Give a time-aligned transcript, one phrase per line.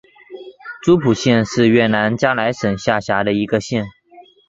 [0.81, 3.85] 诸蒲县是越南嘉莱省下辖的一个县。